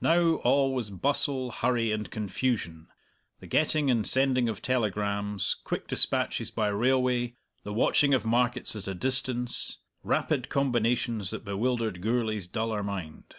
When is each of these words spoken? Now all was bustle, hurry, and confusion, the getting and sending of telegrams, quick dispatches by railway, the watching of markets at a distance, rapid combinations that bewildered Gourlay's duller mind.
Now 0.00 0.36
all 0.36 0.74
was 0.74 0.88
bustle, 0.88 1.50
hurry, 1.50 1.92
and 1.92 2.10
confusion, 2.10 2.88
the 3.40 3.46
getting 3.46 3.90
and 3.90 4.06
sending 4.06 4.48
of 4.48 4.62
telegrams, 4.62 5.54
quick 5.64 5.86
dispatches 5.86 6.50
by 6.50 6.68
railway, 6.68 7.34
the 7.62 7.74
watching 7.74 8.14
of 8.14 8.24
markets 8.24 8.74
at 8.74 8.88
a 8.88 8.94
distance, 8.94 9.76
rapid 10.02 10.48
combinations 10.48 11.28
that 11.28 11.44
bewildered 11.44 12.00
Gourlay's 12.00 12.46
duller 12.46 12.82
mind. 12.82 13.34